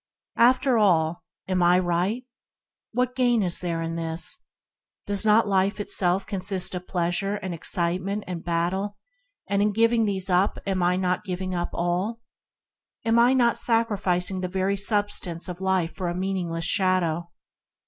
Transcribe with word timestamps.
"After 0.39 0.79
all, 0.79 1.25
am 1.47 1.61
I 1.61 1.77
right?" 1.77 2.25
"What 2.91 3.15
gain 3.15 3.43
is 3.43 3.59
there 3.59 3.83
in 3.83 3.95
this?'' 3.97 4.39
"Does 5.05 5.27
not 5.27 5.47
life 5.47 5.79
itself 5.79 6.25
consist 6.25 6.73
of 6.73 6.87
pleasure 6.87 7.35
and 7.35 7.53
excitement 7.53 8.23
and 8.25 8.43
battle, 8.43 8.97
and 9.45 9.61
in 9.61 9.71
giving 9.71 10.05
these 10.05 10.27
up 10.27 10.57
am 10.65 10.81
I 10.81 10.95
not 10.95 11.23
giving 11.23 11.53
up 11.53 11.69
all?" 11.73 12.19
"Am 13.05 13.19
I 13.19 13.33
not 13.33 13.59
sacrificing 13.59 14.41
the 14.41 14.47
very 14.47 14.75
substance 14.75 15.47
of 15.47 15.61
life 15.61 15.93
for 15.95 16.09
a 16.09 16.15
meaningless 16.15 16.65
shadow?" 16.65 17.29